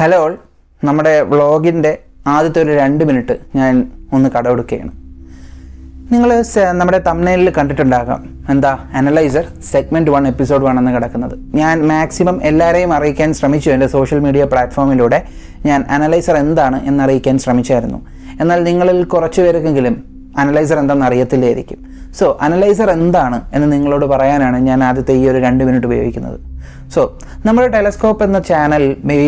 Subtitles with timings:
[0.00, 0.36] Hello
[0.84, 4.90] നമ്മുടെ വ്ളോഗിന്റെ ആദ്യത്തെ ഒരു രണ്ട് മിനിറ്റ് ഞാൻ ഒന്ന് കടമെടുക്കുകയാണ്
[6.12, 8.28] നിങ്ങൾ നമ്മുടെ തമ്നയിലിൽ കണ്ടിട്ടുണ്ടാകാം.
[8.50, 8.78] എന്താ?
[8.94, 11.56] Analyser segment one episode one എന്ന് കിടക്കുന്നത്.
[11.56, 13.70] ഞാൻ മാക്സിമം എല്ലാവരെയും അറിയിക്കാൻ ശ്രമിച്ചു.
[13.70, 15.22] എന്റെ സോഷ്യൽ മീഡിയ പ്ലാറ്റ്ഫോമിലൂടെ
[15.66, 18.06] ഞാൻ അനലൈസർ എന്താണ് എന്നറിയിക്കാൻ ശ്രമിച്ചായിരുന്നു.
[18.40, 20.04] എന്നാൽ നിങ്ങളിൽ കുറച്ച് പേർക്കെങ്കിലും
[20.38, 21.78] അനലൈസർ എന്താണെന്ന് അറിയത്തില്ലായിരിക്കും.
[22.18, 26.57] സോ അനലൈസർ എന്താണ് എന്ന് നിങ്ങളോട് പറയാനാണ് ഞാൻ ആദ്യത്തെ ഈ ഒരു രണ്ട് മിനിറ്റ് ഉപയോഗിക്കുന്നത്.
[26.94, 27.00] സോ
[27.46, 28.84] നമ്മുടെ ടെലസ്കോപ്പ് എന്ന ചാനൽ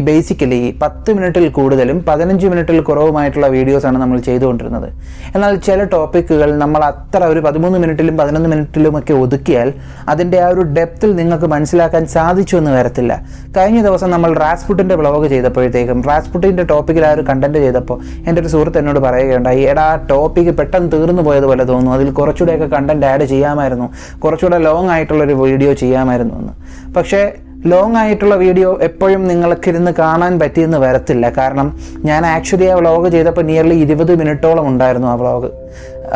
[0.07, 4.87] ബേസിക്കലി പത്ത് മിനിറ്റിൽ കൂടുതലും പതിനഞ്ച് മിനിറ്റിൽ കുറവുമായിട്ടുള്ള വീഡിയോസാണ് നമ്മൾ ചെയ്തുകൊണ്ടിരുന്നത്.
[5.35, 9.68] എന്നാൽ ചില ടോപ്പിക്കുകൾ നമ്മൾ അത്ര ഒരു പതിമൂന്ന് മിനിറ്റിലും പതിനൊന്ന് മിനിറ്റിലും ഒക്കെ ഒതുക്കിയാൽ
[10.14, 13.13] അതിന്റെ ആ ഒരു ഡെപ്തിൽ നിങ്ങൾക്ക് മനസ്സിലാക്കാൻ സാധിച്ചു എന്ന് വരത്തില്ല.
[13.59, 18.81] കഴിഞ്ഞ ദിവസം നമ്മൾ റാസ്പുട്ടിന്റെ ബ്ലോഗ് ചെയ്തപ്പോഴത്തേക്കും റാസ്പുട്ടിന്റെ ടോപ്പിക്കിൽ ആ ഒരു കണ്ടന്റ് ചെയ്തപ്പോൾ എന്റെ ഒരു സുഹൃത്ത്
[18.82, 21.95] എന്നോട് പറയുകയുണ്ടായി എടാ ടോപ്പിക്ക് പെട്ടെന്ന് തീർന്നു പോയതുപോലെ തോന്നുന്നു.
[21.99, 23.89] അതിൽ കുറച്ചുകൂടെയൊക്കെ കണ്ടന്റ് ആഡ് ചെയ്യാമായിരുന്നു.
[24.25, 26.54] കുറച്ചുകൂടെ ലോങ് ആയിട്ടുള്ളൊരു വീഡിയോ ചെയ്യാമായിരുന്നു എന്ന്.
[26.96, 27.20] പക്ഷേ
[27.69, 31.32] ലോങ് ആയിട്ടുള്ള വീഡിയോ എപ്പോഴും നിങ്ങൾക്ക് ഇരുന്ന് കാണാൻ പറ്റിയെന്ന് വരത്തില്ല.
[31.39, 35.51] കാരണം ഞാൻ ആക്ച്വലി ആ വ്ളോഗ് ചെയ്തപ്പോൾ നിയർലി ഇരുപത് മിനിറ്റോളം ഉണ്ടായിരുന്നു ആ വ്ളോഗ്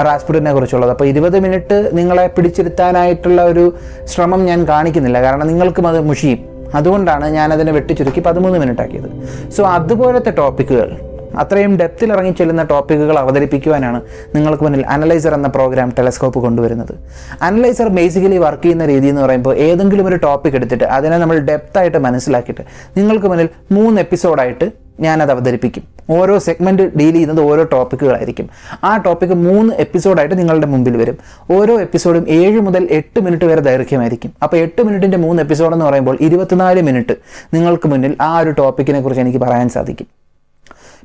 [0.07, 0.91] റാസ്പുഡിനെ കുറിച്ചുള്ളത്.
[0.91, 3.75] അപ്പോൾ ഇരുപത് മിനിറ്റ് നിങ്ങളെ പിടിച്ചിരുത്താനായിട്ടുള്ള ഒരു
[4.05, 5.23] ശ്രമം ഞാൻ കാണിക്കുന്നില്ല.
[5.23, 6.41] കാരണം നിങ്ങൾക്കും അത് മുഷിയും.
[6.75, 9.11] അതുകൊണ്ടാണ് ഞാനതിനെ വെട്ടിച്ചുരുക്കി പതിമൂന്ന് മിനിറ്റ് ആക്കിയത്.
[9.57, 10.91] സോ അതുപോലത്തെ ടോപ്പിക്കുകൾ
[11.39, 14.01] അത്രയും ഡെപ്തിൽ ഇറങ്ങി ചെല്ലുന്ന ടോപ്പിക്കുകൾ അവതരിപ്പിക്കുവാനാണ്
[14.35, 16.95] നിങ്ങൾക്ക് മുന്നിൽ അനലൈസർ എന്ന പ്രോഗ്രാം ടെലസ്കോപ്പ് കൊണ്ടുവരുന്നത്.
[17.43, 22.65] അനലൈസർ ബേസിക്കലി വർക്ക് ചെയ്യുന്ന രീതി എന്ന് പറയുമ്പോൾ ഏതെങ്കിലും ഒരു ടോപ്പിക് എടുത്തിട്ട് അതിനെ നമ്മൾ ഡെപ്തായിട്ട് മനസ്സിലാക്കിയിട്ട്
[22.97, 25.85] നിങ്ങൾക്ക് മുന്നിൽ മൂന്ന് എപ്പിസോഡായിട്ട് ഞാനത് അവതരിപ്പിക്കും.
[26.11, 28.49] ഓരോ സെഗ്മെന്റ് ഡീൽ ചെയ്യുന്നത് ഓരോ ടോപ്പിക്കുകളായിരിക്കും
[28.85, 31.17] ആ ടോപ്പിക്ക് മൂന്ന് എപ്പിസോഡായിട്ട് നിങ്ങളുടെ മുമ്പിൽ വരും.
[31.51, 34.33] ഓരോ എപ്പിസോഡും ഏഴ് മുതൽ എട്ട് മിനിറ്റ് വരെ ദൈർഘ്യമായിരിക്കും.
[34.43, 37.17] അപ്പോൾ എട്ട് മിനിറ്റിന്റെ മൂന്ന് എപ്പിസോഡ് എന്ന് പറയുമ്പോൾ ഇരുപത്തിനാല് മിനിറ്റ്
[37.55, 40.07] നിങ്ങൾക്ക് മുന്നിൽ ആ ഒരു ടോപ്പിക്കിനെ കുറിച്ച് എനിക്ക് പറയാൻ സാധിക്കും.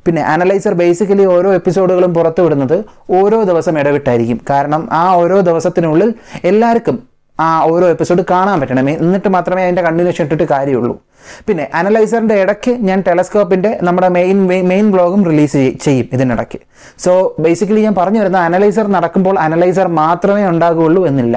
[0.06, 4.40] പിന്നെ അനലൈസർ ബേസിക്കലി ഓരോ എപ്പിസോഡുകളും പുറത്തുവിടുന്നത് ഓരോ ദിവസം ഇടവിട്ടായിരിക്കും.
[4.50, 6.98] കാരണം ആ ഓരോ ദിവസത്തിനുള്ളിൽ എല്ലാവർക്കും
[7.38, 8.88] ആ ഓരോ എപ്പിസോഡ് കാണാൻ പറ്റണം.
[8.88, 10.94] എന്നിട്ട് മാത്രമേ അതിന്റെ കണ്ടിന്യൂഷൻ ഇട്ടിട്ട് കാര്യമുള്ളൂ.
[11.46, 16.58] പിന്നെ അനലൈസറിന്റെ ഇടയ്ക്ക് ഞാൻ ടെലസ്കോപ്പിന്റെ നമ്മുടെ മെയിൻ മെയിൻ ബ്ലോഗും റിലീസ് ചെയ്യും ഇതിനിടയ്ക്ക്.
[17.04, 21.36] സോ ബേസിക്കലി ഞാൻ പറഞ്ഞു വരുന്ന അനലൈസർ നടക്കുമ്പോൾ അനലൈസർ മാത്രമേ ഉണ്ടാകുകയുള്ളൂ എന്നില്ല.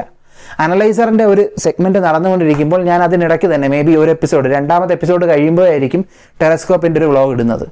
[0.59, 6.05] അനലൈസറിന്റെ ഒരു സെഗ്മെന്റ് നടന്നുകൊണ്ടിരിക്കുമ്പോൾ ഞാൻ അതിനിടയ്ക്ക് തന്നെ മേ ബി ഒരു എപ്പിസോഡ് രണ്ടാമത്തെ എപ്പിസോഡ് കഴിയുമ്പോഴായിരിക്കും
[6.41, 7.65] ടെലസ്കോപ്പിന്റെ ഒരു വ്ളോഗ് ഇടുന്നത്.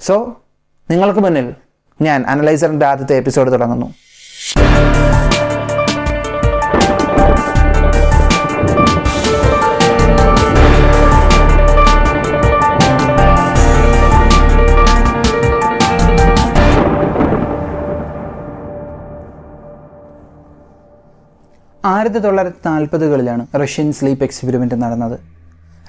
[0.00, 0.14] സോ
[0.90, 1.54] നിങ്ങൾക്ക് മുന്നിൽ
[2.02, 3.94] ഞാൻ അനലൈസറിന്റെ ആദ്യത്തെ എപ്പിസോഡ് തുടങ്ങുന്നു.
[21.84, 25.20] ആയിരത്തി തൊള്ളായിരത്തി നാൽപ്പതുകളിലാണ് റഷ്യൻ സ്ലീപ്പ് എക്സ്പെരിമെന്റ് നടന്നത്.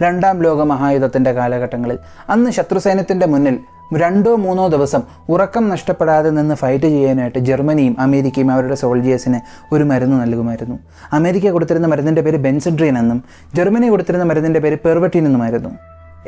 [0.01, 1.97] രണ്ടാം ലോക മഹായുദ്ധത്തിന്റെ കാലഘട്ടങ്ങളിൽ
[2.29, 3.59] അന്ന് ശത്രുസൈന്യത്തിന്റെ മുന്നിൽ
[3.91, 9.39] രണ്ടോ മൂന്നോ ദിവസം ഉറക്കം നഷ്ടപ്പെടാതെ നിന്ന് ഫൈറ്റ് ചെയ്യാനായിട്ട് ജർമ്മനിയും അമേരിക്കയും അവരുടെ സോൾജിയേഴ്സിന്
[9.73, 10.75] ഒരു മരുന്ന് നൽകുമായിരുന്നു.
[11.13, 13.19] അമേരിക്ക കൊടുത്തിരുന്ന മരുന്നിന്റെ പേര് ബെൻസിഡ്രീൻ എന്നും
[13.55, 15.71] ജർമ്മനി കൊടുത്തിരുന്ന മരുന്നിന്റെ പേര് പെർവറ്റീൻ എന്നുമായിരുന്നു.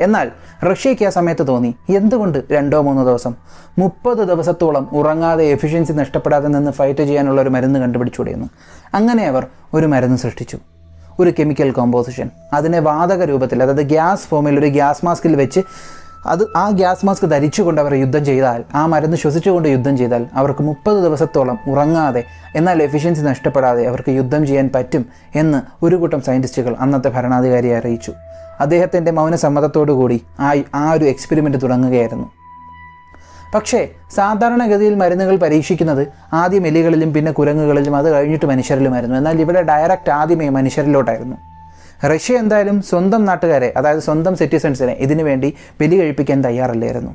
[0.00, 0.26] എന്നാൽ
[0.64, 3.32] റഷ്യയ്ക്ക് ആ സമയത്ത് തോന്നി എന്തുകൊണ്ട് രണ്ടോ മൂന്നോ ദിവസം?
[3.78, 8.48] മുപ്പത് ദിവസത്തോളം ഉറങ്ങാതെ എഫിഷ്യൻസി നഷ്ടപ്പെടാതെ നിന്ന് ഫൈറ്റ് ചെയ്യാനുള്ള ഒരു മരുന്ന് കണ്ടുപിടിച്ചുകൂടിയെന്ന്.
[8.94, 9.44] അങ്ങനെ അവർ
[9.74, 10.58] ഒരു മരുന്ന് സൃഷ്ടിച്ചു.
[11.20, 15.60] ഒരു കെമിക്കൽ കോമ്പോസിഷൻ അതിനെ വാതക രൂപത്തിൽ അതായത് ഗ്യാസ് ഫോമിൽ ഒരു ഗ്യാസ് മാസ്കിൽ വെച്ച്
[16.26, 20.96] അത് ആ ഗ്യാസ് മാസ്ക് ധരിച്ചുകൊണ്ട് അവർ യുദ്ധം ചെയ്താൽ ആ മരുന്ന് ശ്വസിച്ചുകൊണ്ട് യുദ്ധം ചെയ്താൽ അവർക്ക് മുപ്പത്
[20.96, 22.24] ദിവസത്തോളം ഉറങ്ങാതെ
[22.56, 28.12] എന്നാൽ എഫിഷ്യൻസി നഷ്ടപ്പെടാതെ അവർക്ക് യുദ്ധം ചെയ്യാൻ പറ്റും എന്ന് ഒരു കൂട്ടം സയന്റിസ്റ്റുകൾ അന്നത്തെ ഭരണാധികാരിയെ അറിയിച്ചു.
[28.60, 32.32] അദ്ദേഹത്തിന്റെ മൗനസമ്മതത്തോടുകൂടി ആ ആ ഒരു എക്സ്പെരിമെന്റ് തുടങ്ങുകയായിരുന്നു.
[33.54, 39.16] പക്ഷേ സാധാരണഗതിയിൽ മരുന്നുകൾ പരീക്ഷിക്കുന്നത് ആദ്യം എലികളിലും പിന്നെ കുരങ്ങുകളിലും അത് കഴിഞ്ഞിട്ട് മനുഷ്യരിലുമായിരുന്നു.
[39.16, 41.36] എന്നാൽ ഇവിടെ ഡയറക്റ്റ് ആദ്യമേ മനുഷ്യരിലോട്ടായിരുന്നു.
[42.10, 47.12] റഷ്യ എന്തായാലും സ്വന്തം നാട്ടുകാരെ അതായത് സ്വന്തം സിറ്റിസൺസിനെ ഇതിനു വേണ്ടി ബലി കഴിപ്പിക്കാൻ തയ്യാറല്ലായിരുന്നു.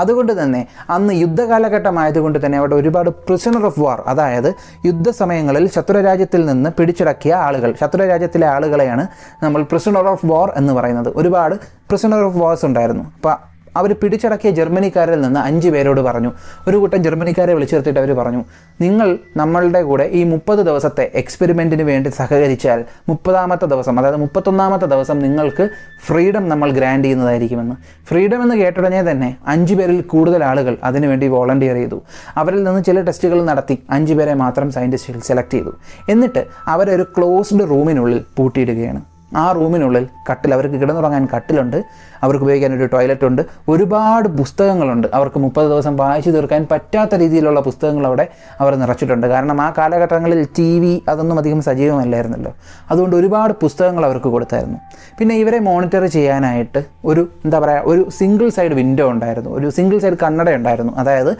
[0.00, 4.48] അതുകൊണ്ട് തന്നെ അന്ന് യുദ്ധകാലഘട്ടമായതുകൊണ്ട് തന്നെ അവിടെ ഒരുപാട് പ്രിസണർ ഓഫ് വാർ അതായത്
[4.86, 9.06] യുദ്ധസമയങ്ങളിൽ ശത്രുരാജ്യത്തിൽ നിന്ന് പിടിച്ചടക്കിയ ആളുകൾ ശത്രുരാജ്യത്തിലെ ആളുകളെയാണ്
[9.44, 11.12] നമ്മൾ പ്രിസണർ ഓഫ് വാർ എന്ന് പറയുന്നത്.
[11.16, 11.54] ഒരുപാട്
[11.90, 13.04] പ്രിസണർ ഓഫ് വാർസ് ഉണ്ടായിരുന്നു.
[13.16, 16.32] അപ്പോൾ അവർ പിടിച്ചടക്കിയ ജർമ്മനിക്കാരിൽ നിന്ന് അഞ്ച് പേരോട് പറഞ്ഞു.
[16.68, 18.44] ഒരു കൂട്ടം ജർമ്മനിക്കാരെ വിളിച്ചു നിർത്തിയിട്ട് അവർ പറഞ്ഞു
[18.80, 25.68] നിങ്ങൾ നമ്മളുടെ കൂടെ ഈ മുപ്പത് ദിവസത്തെ എക്സ്പെരിമെന്റിന് വേണ്ടി സഹകരിച്ചാൽ മുപ്പതാമത്തെ ദിവസം അതായത് മുപ്പത്തൊന്നാമത്തെ ദിവസം നിങ്ങൾക്ക്
[26.06, 27.76] ഫ്രീഡം നമ്മൾ ഗ്രാൻഡ് ചെയ്യുന്നതായിരിക്കുമെന്ന്.
[28.06, 32.02] ഫ്രീഡം എന്ന് കേട്ടുടനെ തന്നെ അഞ്ച് പേരിൽ കൂടുതൽ ആളുകൾ അതിനുവേണ്ടി വോളണ്ടിയർ ചെയ്തു.
[32.36, 35.74] അവരിൽ നിന്ന് ചില ടെസ്റ്റുകൾ നടത്തി അഞ്ച് പേരെ മാത്രം സയന്റിസ്റ്റുകൾ സെലക്ട് ചെയ്തു.
[36.08, 39.02] എന്നിട്ട് അവരെ ഒരു ക്ലോസ്ഡ് റൂമിനുള്ളിൽ പൂട്ടിയിടുകയാണ്.
[39.36, 41.84] ആ റൂമിനുള്ളിൽ കട്ടിൽ അവർക്ക് കിടന്നുറങ്ങാൻ കട്ടിലുണ്ട്.
[42.22, 43.42] അവർക്ക് ഉപയോഗിക്കാൻ ഒരു ടോയ്ലറ്റ് ഉണ്ട്.
[43.68, 45.08] ഒരുപാട് പുസ്തകങ്ങളുണ്ട്.
[45.14, 48.28] അവർക്ക് മുപ്പത് ദിവസം വായിച്ചു തീർക്കാൻ പറ്റാത്ത രീതിയിലുള്ള പുസ്തകങ്ങൾ അവിടെ
[48.60, 49.26] അവർ നിറച്ചിട്ടുണ്ട്.
[49.26, 52.54] കാരണം ആ കാലഘട്ടങ്ങളിൽ ടി വി അതൊന്നും അധികം സജീവമല്ലായിരുന്നല്ലോ.
[52.90, 54.78] അതുകൊണ്ട് ഒരുപാട് പുസ്തകങ്ങൾ അവർക്ക് കൊടുത്തായിരുന്നു.
[55.18, 59.50] പിന്നെ ഇവരെ മോണിറ്റർ ചെയ്യാനായിട്ട് ഒരു എന്താ പറയുക ഒരു സിംഗിൾ സൈഡ് വിൻഡോ ഉണ്ടായിരുന്നു.
[59.50, 60.92] ഒരു സിംഗിൾ സൈഡ് കണ്ണട ഉണ്ടായിരുന്നു.
[60.96, 61.36] അതായത്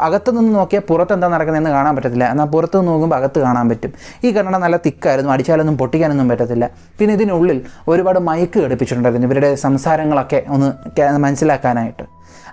[0.00, 2.30] അകത്ത് നിന്ന് നോക്കിയാൽ പുറത്ത് എന്താ നടക്കുന്നതെന്ന് കാണാൻ പറ്റത്തില്ല.
[2.30, 3.92] എന്നാൽ പുറത്ത് നിന്ന് നോക്കുമ്പോൾ അകത്ത് കാണാൻ പറ്റും.
[4.24, 5.32] ഈ കണ്ണട നല്ല തിക്കായിരുന്നു.
[5.32, 6.70] അടിച്ചാലൊന്നും പൊട്ടിക്കാനൊന്നും പറ്റത്തില്ല.
[6.98, 9.26] പിന്നെ ഇതിനുള്ളിൽ ഒരുപാട് മൈക്ക് ഘടിപ്പിച്ചിട്ടുണ്ടായിരുന്നു.
[9.26, 12.02] ഇവരുടെ സംസാരങ്ങൾ കാര്യങ്ങളൊക്കെ ഒന്ന് മനസ്സിലാക്കാനായിട്ട്.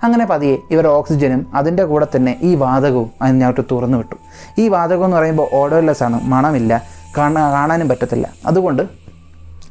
[0.04, 4.16] അങ്ങനെ പതിയെ ഇവർ ഓക്സിജനും അതിന്റെ കൂടെ തന്നെ ഈ വാതകവും അതിനകത്ത് തുറന്നു വിട്ടു.
[4.58, 6.84] ഈ വാതകം എന്ന് പറയുമ്പോൾ ഓഡോലെസ് ആണ് മണമില്ല
[7.18, 8.30] കാണാ കാണാനും പറ്റത്തില്ല.
[8.46, 8.84] അതുകൊണ്ട്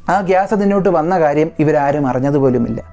[0.09, 2.83] ആ ഗ്യാസ് അതിനോട്ട് വന്ന കാര്യം ഇവരാരും അറിഞ്ഞതുപോലുമില്ല.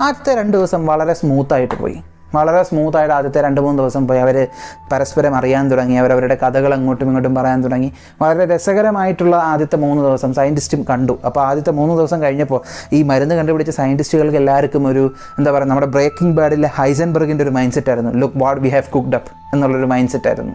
[0.00, 2.02] ആദ്യത്തെ രണ്ട് ദിവസം വളരെ സ്മൂത്തായിട്ട് പോയി.
[2.34, 4.48] വളരെ സ്മൂത്തായിട്ട് ആദ്യത്തെ രണ്ട് മൂന്ന് ദിവസം പോയി അവർ
[4.92, 7.92] പരസ്പരം അറിയാൻ തുടങ്ങി അവരവരുടെ കഥകൾ അങ്ങോട്ടും ഇങ്ങോട്ടും പറയാൻ തുടങ്ങി.
[8.22, 11.18] വളരെ രസകരമായിട്ടുള്ള ആദ്യത്തെ മൂന്ന് ദിവസം സയന്റിസ്റ്റും കണ്ടു.
[11.24, 12.60] അപ്പോൾ ആദ്യത്തെ മൂന്ന് ദിവസം കഴിഞ്ഞപ്പോൾ
[12.92, 17.88] ഈ മരുന്ന് കണ്ടുപിടിച്ച സയന്റിസ്റ്റുകൾക്ക് എല്ലാവർക്കും ഒരു എന്താ പറയുക നമ്മുടെ ബ്രേക്കിംഗ് ബാഡിലെ ഹൈസൻബർഗിന്റെ ഒരു മൈൻഡ് സെറ്റ്
[17.88, 18.12] ആയിരുന്നു.
[18.12, 20.52] Look what we have cooked up എന്നുള്ളൊരു മൈൻഡ് സെറ്റ് ആയിരുന്നു.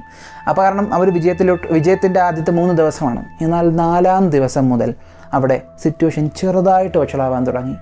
[0.50, 3.26] അപ്പോൾ കാരണം അവർ വിജയത്തിലോട്ട് വിജയത്തിന്റെ ആദ്യത്തെ മൂന്ന് ദിവസമാണ്.
[3.42, 4.94] എന്നാൽ നാലാം ദിവസം മുതൽ
[5.34, 7.76] അവിടെ സിറ്റുവേഷൻ ചെറുതായിട്ട് വഷളാവാൻ തുടങ്ങി.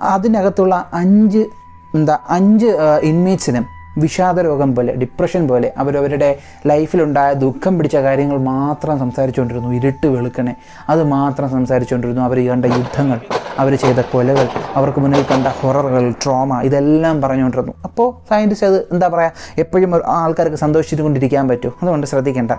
[0.00, 1.44] അതിനകത്തുള്ള അഞ്ച്
[1.94, 2.66] എന്താ അഞ്ച്
[3.02, 3.66] ഇൻമേറ്റ്സിനും
[4.02, 10.54] വിഷാദ രോഗം പോലെ ഡിപ്രഷൻ പോലെ അവരവരുടെ ലൈഫിലുണ്ടായ ദുഃഖം പിടിച്ച കാര്യങ്ങൾ മാത്രം സംസാരിച്ചുകൊണ്ടിരുന്നു ഇരുട്ട് വെളുക്കണേ
[10.88, 12.22] അത് മാത്രം സംസാരിച്ചുകൊണ്ടിരുന്നു.
[12.22, 13.20] അവർ കണ്ട യുദ്ധങ്ങൾ
[13.58, 17.74] അവർ ചെയ്ത കൊലകൾ അവർക്ക് മുന്നിൽ കണ്ട ഹൊററുകൾ ട്രോമ ഇതെല്ലാം പറഞ്ഞുകൊണ്ടിരുന്നു.
[17.84, 21.74] അപ്പോൾ സയന്റിസ്റ്റ് അത് എന്താ പറയുക എപ്പോഴും ആൾക്കാർക്ക് സന്തോഷിച്ചുകൊണ്ടിരിക്കാൻ പറ്റും.
[21.82, 22.52] അതുകൊണ്ട് ശ്രദ്ധിക്കേണ്ട.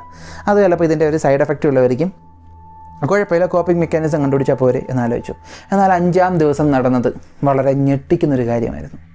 [0.47, 2.11] അത് ചിലപ്പോൾ ഇതിന്റെ ഒരു സൈഡ് എഫക്റ്റ് ഉള്ളവരിക്കും
[3.09, 5.33] കുഴപ്പമില്ല കോപ്പിംഗ് മെക്കാനിസം കണ്ടുപിടിച്ചാൽ പോരെ എന്നാലോചിച്ചു
[5.71, 9.14] എന്നാൽ അഞ്ചാം ദിവസം നടന്നത് വളരെ ഞെട്ടിക്കുന്നൊരു കാര്യമായിരുന്നു.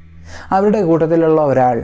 [0.50, 1.76] അവരുടെ കൂട്ടത്തിലുള്ള ഒരാൾ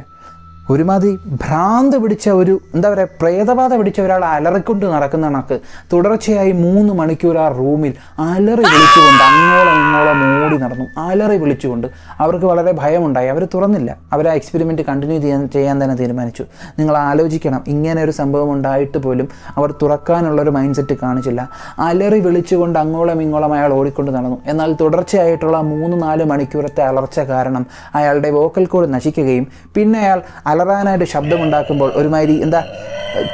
[0.70, 5.60] ഒരുമാതിരി ഭ്രാന്ത് പിടിച്ച ഒരു എന്താ പറയുക പ്രേതബാധ പിടിച്ച ഒരാൾ അലറിക്കൊണ്ട് നടക്കുന്ന കണക്ക്
[5.92, 10.86] തുടർച്ചയായി മൂന്ന് മണിക്കൂർ ആ റൂമിൽ അലറി വിളിച്ചുകൊണ്ട് അങ്ങോളം ഇങ്ങോളം ഓടി നടന്നു.
[10.98, 11.86] അലറി വിളിച്ചുകൊണ്ട്
[12.20, 13.28] അവർക്ക് വളരെ ഭയമുണ്ടായി.
[13.28, 13.96] അവർ തുറന്നില്ല.
[14.12, 16.44] അവർ ആ എക്സ്പെരിമെന്റ് കണ്ടിന്യൂ ചെയ്യാൻ ചെയ്യാൻ തന്നെ തീരുമാനിച്ചു.
[16.78, 21.50] നിങ്ങൾ ആലോചിക്കണം ഇങ്ങനെ ഒരു സംഭവം ഉണ്ടായിട്ട് പോലും അവർ തുറക്കാനുള്ളൊരു മൈൻഡ് സെറ്റ് കാണിച്ചില്ല.
[21.78, 24.42] അലറി വിളിച്ചുകൊണ്ട് അങ്ങോളം ഇങ്ങോളം അയാൾ ഓടിക്കൊണ്ട് നടന്നു.
[24.46, 30.22] എന്നാൽ തുടർച്ചയായിട്ടുള്ള മൂന്ന് നാല് മണിക്കൂറത്തെ അലർച്ച കാരണം അയാളുടെ വോക്കൽ കോഡ് നശിക്കുകയും പിന്നെ അയാൾ
[30.56, 32.64] അലറാനായിട്ട് ശബ്ദമുണ്ടാക്കുമ്പോൾ ഒരുമാതിരി എന്താ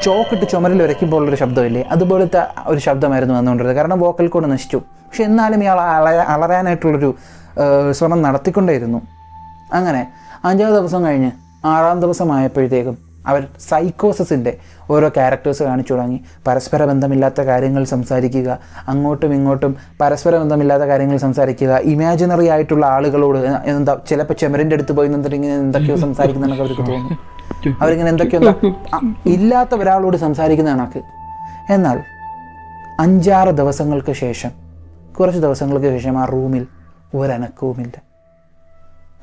[0.03, 1.83] ചോക്കിട്ട് ചുമരിൽ ഉരയ്ക്കുമ്പോൾ ഒരു ശബ്ദമില്ലേ?
[1.83, 3.77] അതുപോലത്തെ ഒരു ശബ്ദമായിരുന്നു വന്നുകൊണ്ടിരുന്നത്.
[3.77, 4.77] കാരണം വോക്കൽ കോഡ് നശിച്ചു.
[4.77, 7.15] പക്ഷെ എന്നാലും ഇയാൾ അള അളരാനായിട്ടുള്ളൊരു
[7.91, 8.99] ശ്രമം നടത്തിക്കൊണ്ടേയിരുന്നു.
[9.73, 10.03] അങ്ങനെ
[10.45, 11.31] അഞ്ചാം ദിവസം കഴിഞ്ഞ്
[11.67, 14.59] ആറാം ദിവസമായപ്പോഴത്തേക്കും അവർ സൈക്കോസിന്റെ
[14.91, 16.25] ഓരോ ക്യാരക്ടേഴ്സ് കാണിച്ചു തുടങ്ങി.
[16.47, 18.59] പരസ്പര ബന്ധമില്ലാത്ത കാര്യങ്ങൾ സംസാരിക്കുക
[18.89, 25.55] അങ്ങോട്ടും ഇങ്ങോട്ടും പരസ്പര ബന്ധമില്ലാത്ത കാര്യങ്ങൾ സംസാരിക്കുക ഇമാജിനറി ആയിട്ടുള്ള ആളുകളോട് എന്താ ചിലപ്പോൾ ചെമരിന്റെ അടുത്ത് പോയി നിന്നിട്ടിങ്ങനെ
[25.55, 27.15] എന്തൊക്കെയോ സംസാരിക്കുന്നതൊക്കെ അവർക്ക് തോന്നി.
[27.81, 28.41] അവരിങ്ങനെ എന്തൊക്കെയോ
[29.27, 31.03] ഇല്ലാത്ത ഒരാളോട് സംസാരിക്കുന്ന കണക്ക്.
[31.73, 32.03] എന്നാൽ
[33.01, 34.51] അഞ്ചാറ് ദിവസങ്ങൾക്ക് ശേഷം
[35.21, 36.67] കുറച്ച് ദിവസങ്ങൾക്ക് ശേഷം ആ റൂമിൽ
[37.15, 38.03] ഒരനക്കവുമില്ല.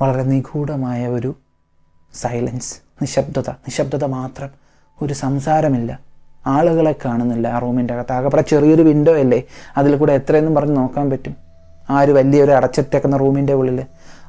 [0.01, 1.35] വളരെ നിഗൂഢമായ ഒരു
[2.13, 2.88] സൈലൻസ്.
[3.01, 4.49] നിശബ്ദത നിശബ്ദത മാത്രം.
[5.01, 5.99] ഒരു സംസാരമില്ല.
[6.47, 8.13] ആളുകളെ കാണുന്നില്ല ആ റൂമിന്റെ അകത്ത്.
[8.13, 9.43] ആകെ ചെറിയൊരു വിൻഡോ അല്ലേ?
[9.77, 11.35] അതിൽ കൂടെ എത്രയെന്നും പറഞ്ഞ് നോക്കാൻ പറ്റും.
[11.89, 13.85] ആ ഒരു വലിയൊരു അടച്ചിട്ടേക്കുന്ന റൂമിന്റെ ഉള്ളിൽ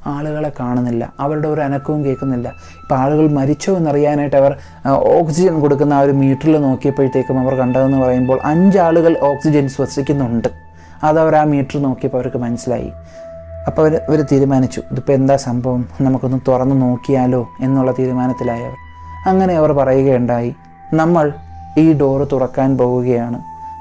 [0.07, 1.13] ആളുകളെ കാണുന്നില്ല.
[1.21, 2.49] അവരുടെ ഒരു അനക്കവും കേൾക്കുന്നില്ല.
[2.49, 4.57] ഇപ്പം ആളുകൾ മരിച്ചോ എന്നറിയാനായിട്ട് അവർ
[4.87, 10.49] ഓക്സിജൻ കൊടുക്കുന്ന ആ ഒരു മീറ്ററിൽ നോക്കിയപ്പോഴത്തേക്കും അവർ കണ്ടതെന്ന് പറയുമ്പോൾ അഞ്ചാളുകൾ ഓക്സിജൻ ശ്വസിക്കുന്നുണ്ട്.
[11.05, 12.93] അതവർ ആ മീറ്റർ നോക്കിയപ്പോൾ അവർക്ക് മനസ്സിലായി.
[13.71, 15.85] അപ്പോൾ അവർ അവർ തീരുമാനിച്ചു ഇതിപ്പോൾ എന്താ സംഭവം?
[16.01, 17.49] നമുക്കൊന്ന് തുറന്നു നോക്കിയാലോ?
[17.61, 18.75] എന്നുള്ള തീരുമാനത്തിലായവർ.
[19.27, 20.55] അങ്ങനെ അവർ പറയുകയുണ്ടായി
[20.95, 21.33] നമ്മൾ
[21.79, 23.39] ഈ ഡോറ് തുറക്കാൻ പോവുകയാണ്.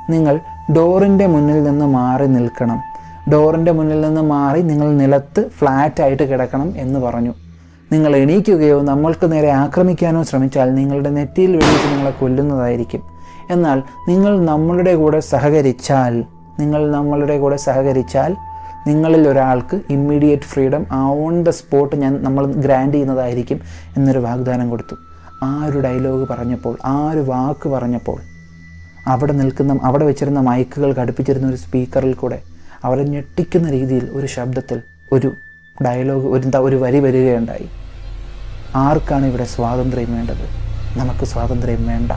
[0.10, 0.40] നിങ്ങൾ
[0.76, 2.82] ഡോറിന്റെ മുന്നിൽ നിന്ന് മാറി നിൽക്കണം.
[3.34, 7.34] ഡോറിന്റെ മുന്നിൽ നിന്ന് മാറി നിങ്ങൾ നിലത്ത് ഫ്ലാറ്റായിട്ട് കിടക്കണം എന്ന് പറഞ്ഞു.
[7.92, 13.02] നിങ്ങൾ എണീക്കുകയോ നമ്മൾക്ക് നേരെ ആക്രമിക്കാനോ ശ്രമിച്ചാൽ നിങ്ങളുടെ നെറ്റിയിൽ വെടിച്ച് നിങ്ങളെ കൊല്ലുന്നതായിരിക്കും.
[13.52, 16.24] എന്നാൽ നിങ്ങൾ നമ്മളുടെ കൂടെ സഹകരിച്ചാൽ
[16.60, 18.36] നിങ്ങൾ നമ്മളുടെ കൂടെ സഹകരിച്ചാൽ
[18.88, 23.62] നിങ്ങളിൽ ഒരാൾക്ക് immediate freedom on the spot ഞാൻ നമ്മൾ ഗ്രാൻഡ് ചെയ്യുന്നതായിരിക്കും
[23.98, 24.96] എന്നൊരു വാഗ്ദാനം കൊടുത്തു.
[25.44, 28.22] ആ ഒരു ഡയലോഗ് പറഞ്ഞപ്പോൾ ആ ഒരു വാക്ക് പറഞ്ഞപ്പോൾ
[29.08, 32.42] അവിടെ നിൽക്കുന്ന അവിടെ വെച്ചിരുന്ന മൈക്കുകൾ ഘടിപ്പിച്ചിരുന്ന ഒരു സ്പീക്കറിൽ കൂടെ
[32.84, 34.82] അവരെ ഞെട്ടിക്കുന്ന രീതിയിൽ ഒരു ശബ്ദത്തിൽ
[35.14, 35.34] ഒരു
[35.84, 37.70] ഡയലോഗ് ഒരു എന്താ ഒരു വരി വരികയുണ്ടായി.
[38.76, 40.46] ആർക്കാണ് ഇവിടെ സ്വാതന്ത്ര്യം വേണ്ടത്?
[40.98, 42.12] നമുക്ക് സ്വാതന്ത്ര്യം വേണ്ട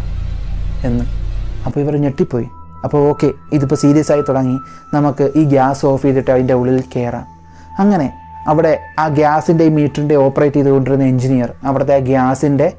[0.85, 1.05] എന്ന്.
[1.67, 2.47] അപ്പോൾ ഇവർ ഞെട്ടിപ്പോയി.
[2.85, 4.57] അപ്പോൾ ഓക്കെ ഇതിപ്പോൾ സീരിയസ് ആയി തുടങ്ങി.
[4.95, 7.27] നമുക്ക് ഈ ഗ്യാസ് ഓഫ് ചെയ്തിട്ട് അതിന്റെ ഉള്ളിൽ കയറാം
[7.79, 8.13] അങ്ങനെ
[8.49, 12.73] അവിടെ ആ ഗ്യാസിന്റെ മീറ്ററിന്റെ ഓപ്പറേറ്റ് ചെയ്തുകൊണ്ടിരുന്ന എഞ്ചിനീയർ അവിടുത്തെ ആ ഗ്യാസിന്റെ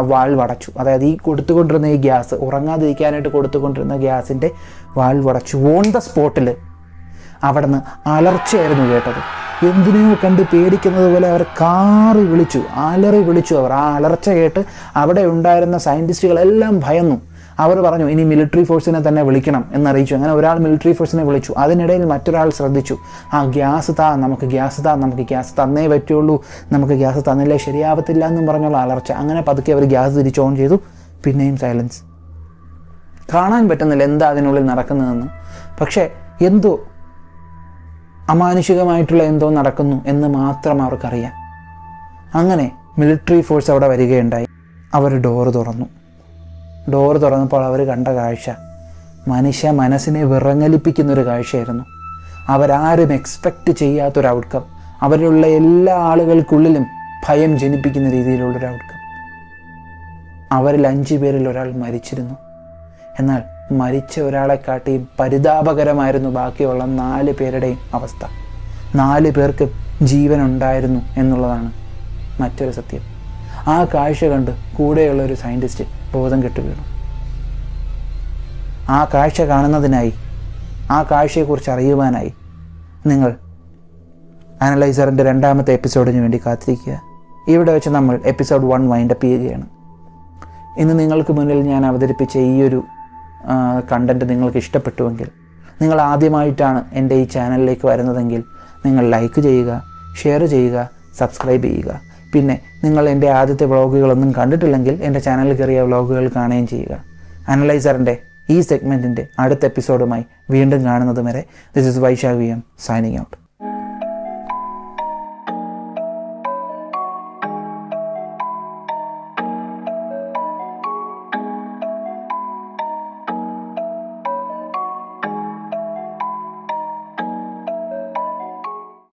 [0.00, 4.50] വാൾവ് വടച്ചു അതായത് ഈ കൊടുത്തുകൊണ്ടിരുന്ന ഈ ഗ്യാസ് ഉറങ്ങാതിരിക്കാനായിട്ട് കൊടുത്തുകൊണ്ടിരുന്ന ഗ്യാസിന്റെ
[4.96, 6.56] വാൾവ് വടച്ചു ഓൺ ദ സ്പോട്ടിൽ
[7.44, 9.20] അവിടുന്ന് അലർച്ചയായിരുന്നു കേട്ടത്.
[9.66, 12.60] എന്തിനെയോ കണ്ട് പേടിക്കുന്നത് പോലെ അവർ കാറി വിളിച്ചു.
[12.76, 13.72] അലറി വിളിച്ചു അവർ.
[13.72, 14.64] ആ അലർച്ച കേട്ട്
[14.96, 17.16] അവിടെ ഉണ്ടായിരുന്ന സയന്റിസ്റ്റുകളെല്ലാം ഭയന്നു.
[17.58, 20.14] അവർ പറഞ്ഞു ഇനി മിലിറ്ററി ഫോഴ്സിനെ തന്നെ വിളിക്കണം എന്നറിയിച്ചു.
[20.14, 21.54] അങ്ങനെ ഒരാൾ മിലിറ്ററി ഫോഴ്സിനെ വിളിച്ചു.
[21.58, 22.98] അതിനിടയിൽ മറ്റൊരാൾ ശ്രദ്ധിച്ചു.
[23.34, 26.44] ആ ഗ്യാസ് താ നമുക്ക് ഗ്യാസ് താ നമുക്ക് ഗ്യാസ് തന്നേ പറ്റുള്ളൂ.
[26.72, 29.12] നമുക്ക് ഗ്യാസ് തന്നില്ലേ ശരിയാവത്തില്ല എന്നും പറഞ്ഞുള്ള അലർച്ച.
[29.12, 30.80] അങ്ങനെ പതുക്കെ അവർ ഗ്യാസ് തിരിച്ച് ഓൺ ചെയ്തു.
[31.24, 32.02] പിന്നെയും സൈലൻസ്.
[33.34, 35.26] കാണാൻ പറ്റുന്നില്ല എന്താ അതിനുള്ളിൽ നടക്കുന്നതെന്ന്.
[35.80, 36.10] പക്ഷേ
[36.42, 36.80] എന്തോ
[38.30, 41.32] അമാനുഷികമായിട്ടുള്ള എന്തോ നടക്കുന്നു എന്ന് മാത്രം അവർക്കറിയാം.
[42.34, 44.46] അങ്ങനെ മിലിറ്ററി ഫോഴ്സ് അവിടെ വരികയുണ്ടായി.
[44.94, 45.86] അവർ ഡോറ് തുറന്നു.
[46.92, 48.50] ഡോറ് തുറന്നപ്പോൾ അവർ കണ്ട കാഴ്ച.
[49.28, 51.84] മനുഷ്യ മനസ്സിനെ വിറങ്ങലിപ്പിക്കുന്ന ഒരു കാഴ്ചയായിരുന്നു.
[52.48, 54.62] അവരാരും എക്സ്പെക്റ്റ് ചെയ്യാത്തൊരു ഔട്ട്കം
[55.02, 56.86] അവരിലുള്ള എല്ലാ ആളുകൾക്കുള്ളിലും
[57.28, 58.98] ഭയം ജനിപ്പിക്കുന്ന രീതിയിലുള്ളൊരു ഔട്ട്കം
[60.52, 62.34] അവരിൽ അഞ്ചു പേരിൽ ഒരാൾ മരിച്ചിരുന്നു.
[63.18, 63.42] എന്നാൽ
[63.74, 68.26] മരിച്ച ഒരാളെക്കാട്ടിയും പരിതാപകരമായിരുന്നു ബാക്കിയുള്ള നാല് പേരുടെയും അവസ്ഥ.
[68.96, 69.68] നാല് പേർക്ക്
[70.04, 71.72] ജീവൻ ഉണ്ടായിരുന്നു എന്നുള്ളതാണ്
[72.40, 73.00] മറ്റൊരു സത്യം.
[73.70, 76.84] ആ കാഴ്ച കണ്ട് കൂടെയുള്ള ഒരു സയന്റിസ്റ്റ് ബോധം കെട്ടുവീണു.
[78.90, 80.12] ആ കാഴ്ച കാണുന്നതിനായി
[80.90, 82.30] ആ കാഴ്ചയെക്കുറിച്ച് അറിയുവാനായി
[83.06, 83.30] നിങ്ങൾ
[84.62, 86.94] അനലൈസറിന്റെ രണ്ടാമത്തെ എപ്പിസോഡിന് വേണ്ടി കാത്തിരിക്കുക.
[87.48, 89.66] ഇവിടെ വെച്ച് നമ്മൾ എപ്പിസോഡ് വൺ വൈൻഡപ്പ് ചെയ്യുകയാണ്.
[90.78, 92.80] ഇന്ന് നിങ്ങൾക്ക് മുന്നിൽ ഞാൻ അവതരിപ്പിച്ച ഈ ഒരു
[93.92, 95.28] കണ്ടന്റ് നിങ്ങൾക്ക് ഇഷ്ടപ്പെട്ടുവെങ്കിൽ
[95.82, 98.42] നിങ്ങൾ ആദ്യമായിട്ടാണ് എന്റെ ഈ ചാനലിലേക്ക് വരുന്നതെങ്കിൽ
[98.86, 99.70] നിങ്ങൾ ലൈക്ക് ചെയ്യുക
[100.22, 100.78] ഷെയർ ചെയ്യുക
[101.18, 102.00] സബ്സ്ക്രൈബ് ചെയ്യുക.
[102.34, 107.04] പിന്നെ നിങ്ങൾ എന്റെ ആദ്യത്തെ വ്ളോഗുകളൊന്നും കണ്ടിട്ടില്ലെങ്കിൽ എന്റെ ചാനലിൽ കയറിയ വ്ളോഗുകൾ കാണുകയും ചെയ്യുക.
[107.48, 108.18] അനലൈസറിന്റെ
[108.50, 111.44] ഈ സെഗ്മെന്റിന്റെ അടുത്ത എപ്പിസോഡുമായി വീണ്ടും കാണുന്നത് വരെ
[111.76, 113.47] this is Vaishakh V M signing out